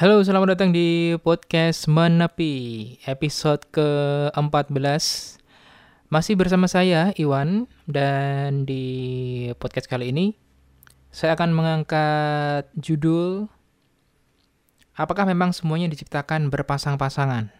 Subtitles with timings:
[0.00, 5.04] Halo, selamat datang di podcast Menepi, episode ke-14.
[6.08, 10.40] Masih bersama saya, Iwan, dan di podcast kali ini,
[11.12, 13.52] saya akan mengangkat judul
[14.96, 17.52] Apakah memang semuanya diciptakan berpasang-pasangan?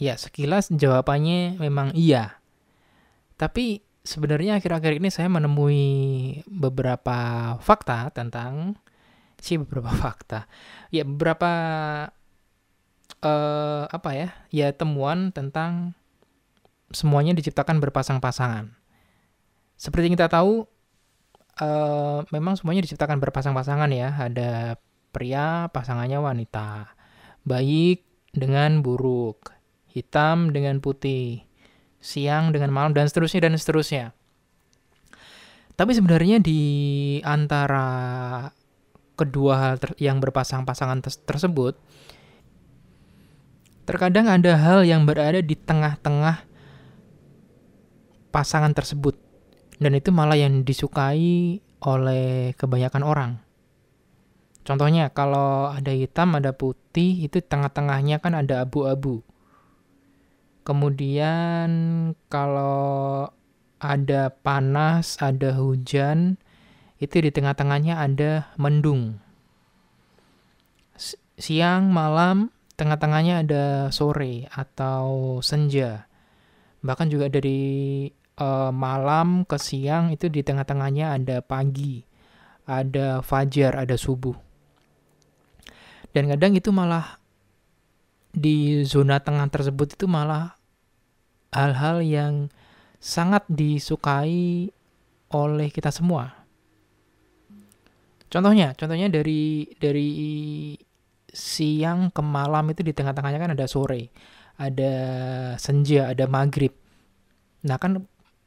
[0.00, 2.40] Ya, sekilas jawabannya memang iya.
[3.36, 5.84] Tapi sebenarnya akhir-akhir ini saya menemui
[6.48, 8.80] beberapa fakta tentang
[9.40, 10.48] sih beberapa fakta.
[10.90, 11.50] Ya beberapa
[13.22, 14.28] uh, apa ya?
[14.52, 15.94] Ya temuan tentang
[16.94, 18.72] semuanya diciptakan berpasang-pasangan.
[19.76, 20.64] Seperti yang kita tahu
[21.60, 24.14] uh, memang semuanya diciptakan berpasang-pasangan ya.
[24.16, 24.80] Ada
[25.12, 26.92] pria, pasangannya wanita.
[27.46, 28.04] Baik
[28.36, 29.54] dengan buruk,
[29.88, 31.46] hitam dengan putih,
[32.02, 34.12] siang dengan malam dan seterusnya dan seterusnya.
[35.76, 36.62] Tapi sebenarnya di
[37.20, 38.48] antara
[39.16, 41.74] kedua hal yang berpasang-pasangan tersebut,
[43.88, 46.44] terkadang ada hal yang berada di tengah-tengah
[48.30, 49.16] pasangan tersebut
[49.80, 53.32] dan itu malah yang disukai oleh kebanyakan orang.
[54.66, 59.22] Contohnya kalau ada hitam, ada putih, itu tengah-tengahnya kan ada abu-abu.
[60.66, 61.70] Kemudian
[62.26, 63.30] kalau
[63.78, 66.42] ada panas, ada hujan,
[66.96, 69.20] itu di tengah-tengahnya ada mendung.
[71.36, 72.48] Siang, malam,
[72.80, 76.08] tengah-tengahnya ada sore atau senja.
[76.80, 78.08] Bahkan juga dari
[78.40, 82.04] uh, malam ke siang itu di tengah-tengahnya ada pagi,
[82.68, 84.36] ada fajar, ada subuh.
[86.12, 87.20] Dan kadang itu malah
[88.36, 90.56] di zona tengah tersebut itu malah
[91.52, 92.34] hal-hal yang
[93.00, 94.72] sangat disukai
[95.32, 96.35] oleh kita semua.
[98.26, 100.10] Contohnya, contohnya dari dari
[101.30, 104.10] siang ke malam itu di tengah-tengahnya kan ada sore,
[104.56, 104.94] ada
[105.60, 106.72] senja, ada maghrib.
[107.68, 108.02] Nah kan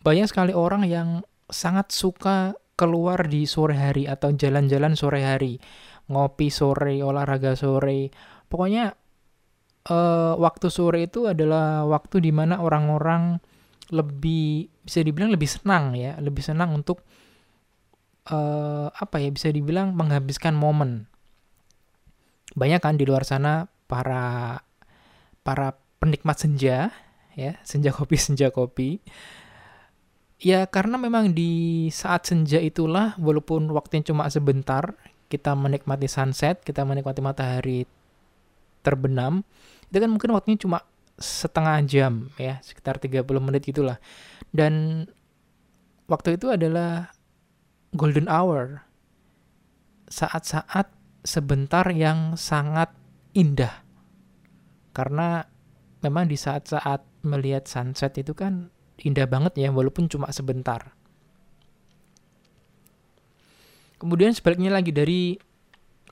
[0.00, 1.20] banyak sekali orang yang
[1.50, 5.60] sangat suka keluar di sore hari atau jalan-jalan sore hari,
[6.08, 8.08] ngopi sore, olahraga sore.
[8.48, 8.96] Pokoknya
[9.92, 13.36] uh, waktu sore itu adalah waktu di mana orang-orang
[13.92, 17.04] lebih bisa dibilang lebih senang ya, lebih senang untuk
[18.30, 21.10] uh, apa ya bisa dibilang menghabiskan momen.
[22.54, 24.62] Banyak kan di luar sana para
[25.42, 26.94] para penikmat senja
[27.34, 29.02] ya, senja kopi senja kopi
[30.40, 34.96] Ya karena memang di saat senja itulah walaupun waktunya cuma sebentar
[35.28, 37.84] kita menikmati sunset, kita menikmati matahari
[38.80, 39.44] terbenam,
[39.92, 40.78] itu kan mungkin waktunya cuma
[41.20, 44.00] setengah jam ya, sekitar 30 menit gitulah.
[44.48, 45.04] Dan
[46.08, 47.12] waktu itu adalah
[47.94, 48.84] golden hour.
[50.10, 50.90] Saat-saat
[51.22, 52.90] sebentar yang sangat
[53.36, 53.84] indah.
[54.90, 55.44] Karena
[56.02, 60.96] memang di saat-saat melihat sunset itu kan indah banget ya walaupun cuma sebentar.
[64.00, 65.36] Kemudian sebaliknya lagi dari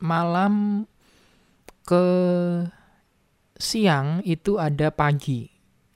[0.04, 0.84] malam
[1.88, 2.04] ke
[3.56, 5.48] siang itu ada pagi,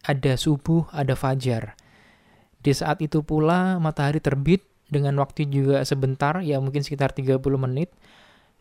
[0.09, 1.77] ada subuh, ada fajar.
[2.65, 7.89] Di saat itu pula matahari terbit dengan waktu juga sebentar, ya mungkin sekitar 30 menit.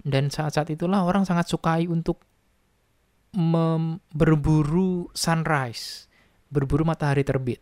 [0.01, 2.23] Dan saat-saat itulah orang sangat sukai untuk
[4.15, 6.07] berburu sunrise,
[6.47, 7.59] berburu matahari terbit.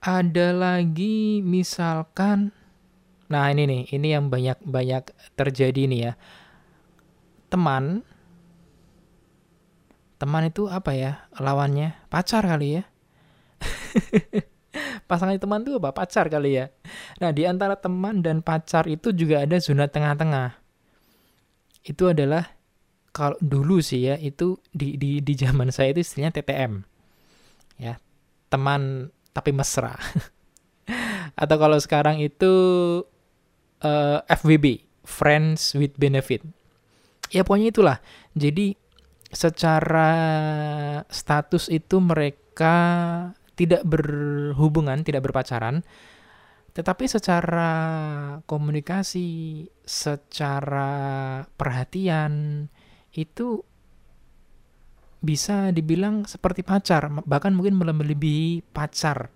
[0.00, 2.56] Ada lagi misalkan
[3.30, 6.12] nah ini nih ini yang banyak banyak terjadi nih ya.
[7.52, 8.02] Teman
[10.18, 11.94] teman itu apa ya lawannya?
[12.10, 12.84] Pacar kali ya
[15.10, 16.70] pasangan teman itu apa pacar kali ya
[17.18, 20.54] nah di antara teman dan pacar itu juga ada zona tengah-tengah
[21.82, 22.54] itu adalah
[23.10, 26.72] kalau dulu sih ya itu di di di zaman saya itu istilahnya TTM
[27.82, 27.98] ya
[28.46, 29.94] teman tapi mesra.
[31.40, 32.52] Atau kalau sekarang itu
[33.80, 34.66] uh, eh, FWB,
[35.06, 36.42] Friends with Benefit.
[37.30, 37.98] Ya pokoknya itulah.
[38.34, 38.74] Jadi
[39.30, 40.10] secara
[41.06, 42.74] status itu mereka
[43.60, 45.84] tidak berhubungan, tidak berpacaran,
[46.72, 47.72] tetapi secara
[48.48, 50.88] komunikasi, secara
[51.60, 52.64] perhatian
[53.12, 53.60] itu
[55.20, 59.28] bisa dibilang seperti pacar, bahkan mungkin melebihi pacar.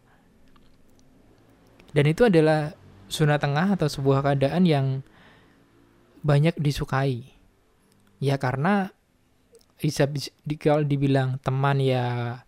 [1.93, 2.73] Dan itu adalah
[3.13, 4.87] zona tengah atau sebuah keadaan yang
[6.25, 7.29] banyak disukai.
[8.25, 8.89] Ya karena
[9.77, 10.09] bisa,
[10.57, 12.41] kalau dibilang teman ya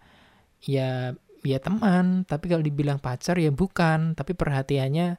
[0.65, 1.13] ya
[1.47, 5.17] ya teman, tapi kalau dibilang pacar ya bukan, tapi perhatiannya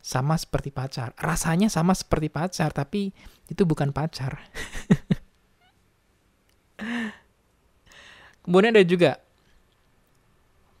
[0.00, 1.12] sama seperti pacar.
[1.16, 3.12] Rasanya sama seperti pacar, tapi
[3.48, 4.40] itu bukan pacar.
[8.44, 9.20] Kemudian ada juga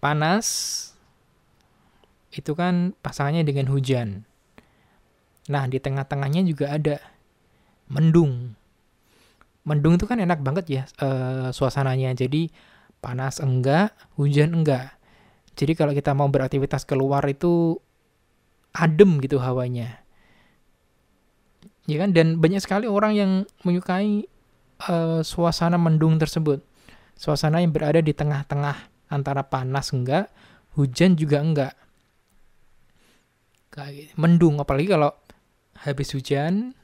[0.00, 0.46] panas
[2.32, 4.24] itu kan pasangannya dengan hujan.
[5.50, 6.96] Nah, di tengah-tengahnya juga ada
[7.90, 8.54] mendung.
[9.66, 12.16] Mendung itu kan enak banget ya uh, suasananya.
[12.16, 12.48] Jadi
[13.00, 14.96] panas enggak, hujan enggak.
[15.56, 17.76] Jadi kalau kita mau beraktivitas keluar itu
[18.72, 20.00] adem gitu hawanya.
[21.88, 23.30] Ya kan dan banyak sekali orang yang
[23.66, 24.30] menyukai
[24.86, 26.62] uh, suasana mendung tersebut.
[27.18, 30.30] Suasana yang berada di tengah-tengah antara panas enggak,
[30.78, 31.74] hujan juga enggak.
[33.74, 34.12] Kayak gitu.
[34.16, 35.12] Mendung apalagi kalau
[35.82, 36.76] habis hujan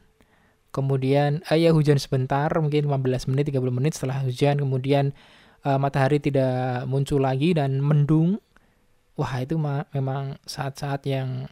[0.73, 5.17] kemudian eh, ya hujan sebentar mungkin 15 menit 30 menit setelah hujan kemudian
[5.67, 8.39] uh, matahari tidak muncul lagi dan mendung
[9.19, 11.51] wah itu memang saat-saat yang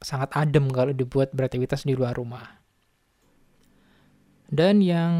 [0.00, 2.60] sangat adem kalau dibuat beraktivitas di luar rumah.
[4.48, 5.14] Dan yang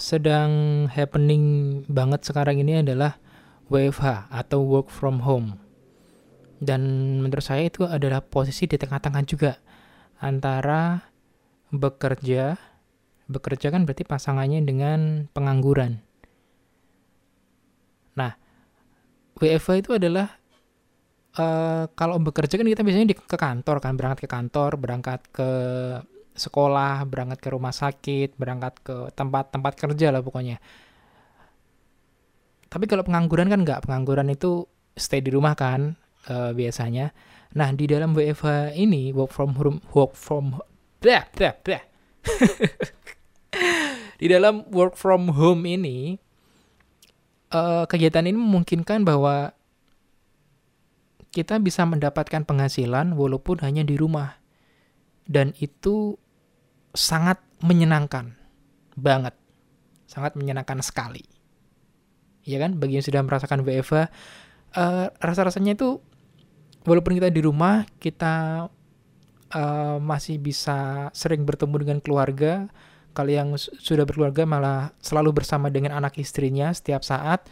[0.00, 1.44] sedang happening
[1.88, 3.20] banget sekarang ini adalah
[3.68, 5.60] WFH atau work from home.
[6.60, 6.80] Dan
[7.20, 9.60] menurut saya itu adalah posisi di tengah-tengah juga
[10.20, 11.12] antara
[11.72, 12.56] bekerja,
[13.30, 16.02] bekerja kan berarti pasangannya dengan pengangguran.
[18.18, 18.34] Nah,
[19.38, 20.26] WFH itu adalah
[21.38, 25.50] uh, kalau bekerja kan kita biasanya di, ke kantor kan berangkat ke kantor berangkat ke
[26.34, 30.58] sekolah berangkat ke rumah sakit berangkat ke tempat-tempat kerja lah pokoknya
[32.70, 35.98] tapi kalau pengangguran kan nggak pengangguran itu stay di rumah kan
[36.30, 37.10] uh, biasanya
[37.50, 40.54] nah di dalam WFH ini work from home work from
[41.02, 41.82] blah, blah, blah.
[44.20, 46.14] di dalam work from home ini
[47.50, 49.54] uh, kegiatan ini memungkinkan bahwa
[51.30, 54.38] kita bisa mendapatkan penghasilan walaupun hanya di rumah.
[55.30, 56.18] Dan itu
[56.90, 58.34] sangat menyenangkan
[58.98, 59.34] banget.
[60.10, 61.22] Sangat menyenangkan sekali.
[62.42, 62.82] Ya kan?
[62.82, 64.06] Bagi yang sudah merasakan WFH, uh,
[64.74, 66.02] eh, rasa-rasanya itu
[66.82, 68.66] walaupun kita di rumah, kita
[69.54, 72.66] uh, masih bisa sering bertemu dengan keluarga.
[73.10, 77.46] Kalau yang sudah berkeluarga malah selalu bersama dengan anak istrinya setiap saat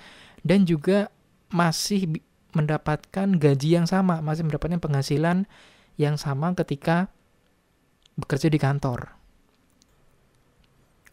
[0.46, 1.10] dan juga
[1.50, 2.22] masih
[2.54, 5.44] mendapatkan gaji yang sama, masih mendapatkan penghasilan
[5.98, 7.10] yang sama ketika
[8.18, 9.14] bekerja di kantor.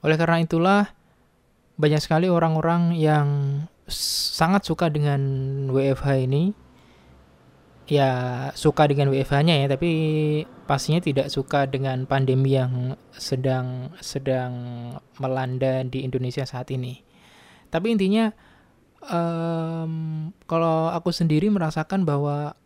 [0.06, 0.82] Oleh karena itulah,
[1.76, 3.28] banyak sekali orang-orang yang
[3.90, 5.22] sangat suka dengan
[5.70, 6.65] WFH ini.
[7.86, 8.10] Ya,
[8.58, 9.92] suka dengan WFH-nya ya, tapi
[10.66, 14.54] pastinya tidak suka dengan pandemi yang sedang sedang
[15.22, 17.06] melanda di Indonesia saat ini.
[17.70, 18.34] Tapi intinya
[19.06, 22.58] um, kalau aku sendiri merasakan bahwa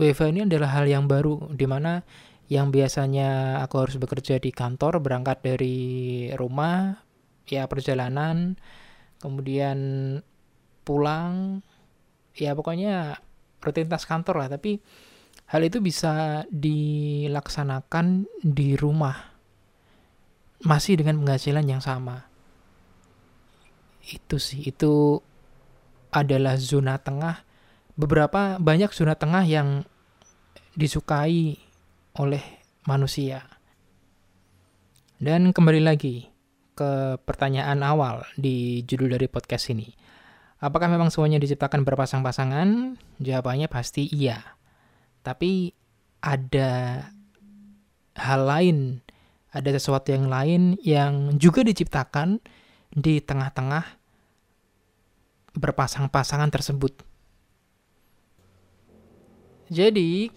[0.00, 2.00] WFH ini adalah hal yang baru, di mana
[2.48, 5.76] yang biasanya aku harus bekerja di kantor, berangkat dari
[6.36, 7.04] rumah,
[7.48, 8.56] ya perjalanan,
[9.18, 9.78] kemudian
[10.86, 11.64] pulang,
[12.36, 13.18] ya pokoknya
[13.66, 14.48] rutinitas kantor lah.
[14.54, 14.78] Tapi
[15.50, 19.34] hal itu bisa dilaksanakan di rumah,
[20.62, 22.30] masih dengan penghasilan yang sama.
[24.06, 25.18] Itu sih itu
[26.14, 27.42] adalah zona tengah.
[27.96, 29.82] Beberapa banyak zona tengah yang
[30.76, 31.58] disukai
[32.20, 32.44] oleh
[32.86, 33.42] manusia.
[35.16, 36.28] Dan kembali lagi
[36.76, 39.88] ke pertanyaan awal di judul dari podcast ini
[40.62, 44.56] apakah memang semuanya diciptakan berpasang-pasangan jawabannya pasti iya
[45.20, 45.74] tapi
[46.24, 47.04] ada
[48.16, 49.04] hal lain
[49.56, 52.44] ada sesuatu yang lain yang juga diciptakan
[52.92, 53.84] di tengah-tengah
[55.56, 56.92] berpasang-pasangan tersebut.
[59.72, 60.30] Jadi,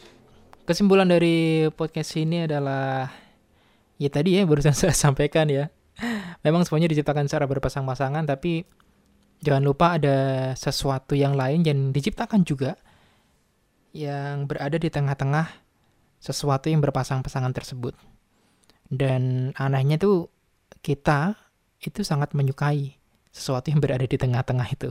[0.63, 3.11] kesimpulan dari podcast ini adalah
[3.99, 5.67] ya tadi ya barusan saya sampaikan ya.
[6.47, 8.63] Memang semuanya diciptakan secara berpasang-pasangan tapi
[9.39, 12.75] jangan lupa ada sesuatu yang lain yang diciptakan juga
[13.96, 15.48] yang berada di tengah-tengah
[16.19, 17.96] sesuatu yang berpasang-pasangan tersebut.
[18.89, 20.27] Dan anehnya tuh
[20.84, 21.38] kita
[21.79, 23.00] itu sangat menyukai
[23.31, 24.89] sesuatu yang berada di tengah-tengah itu.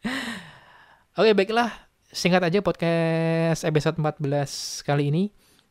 [1.18, 1.72] Oke, baiklah.
[2.10, 5.24] Singkat aja podcast episode 14 kali ini.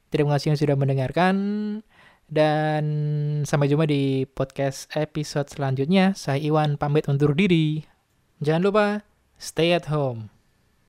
[0.10, 1.36] Terima kasih yang sudah mendengarkan.
[2.30, 2.86] Dan
[3.42, 6.14] sampai jumpa di podcast episode selanjutnya.
[6.14, 7.84] Saya Iwan pamit undur diri.
[8.40, 8.86] Jangan lupa
[9.42, 10.39] stay at home.